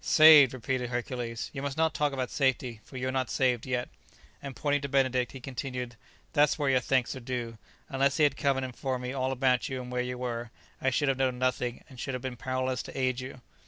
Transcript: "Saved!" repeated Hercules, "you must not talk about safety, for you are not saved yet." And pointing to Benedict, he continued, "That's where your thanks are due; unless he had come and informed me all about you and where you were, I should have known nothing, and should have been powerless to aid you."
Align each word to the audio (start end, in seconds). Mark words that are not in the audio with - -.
"Saved!" 0.03 0.51
repeated 0.55 0.89
Hercules, 0.89 1.51
"you 1.53 1.61
must 1.61 1.77
not 1.77 1.93
talk 1.93 2.11
about 2.11 2.31
safety, 2.31 2.81
for 2.83 2.97
you 2.97 3.07
are 3.07 3.11
not 3.11 3.29
saved 3.29 3.67
yet." 3.67 3.87
And 4.41 4.55
pointing 4.55 4.81
to 4.81 4.89
Benedict, 4.89 5.31
he 5.33 5.39
continued, 5.39 5.95
"That's 6.33 6.57
where 6.57 6.71
your 6.71 6.79
thanks 6.79 7.15
are 7.15 7.19
due; 7.19 7.59
unless 7.87 8.17
he 8.17 8.23
had 8.23 8.35
come 8.35 8.57
and 8.57 8.65
informed 8.65 9.03
me 9.03 9.13
all 9.13 9.31
about 9.31 9.69
you 9.69 9.79
and 9.79 9.91
where 9.91 10.01
you 10.01 10.17
were, 10.17 10.49
I 10.81 10.89
should 10.89 11.07
have 11.09 11.19
known 11.19 11.37
nothing, 11.37 11.83
and 11.87 11.99
should 11.99 12.15
have 12.15 12.23
been 12.23 12.35
powerless 12.35 12.81
to 12.81 12.97
aid 12.97 13.19
you." 13.19 13.41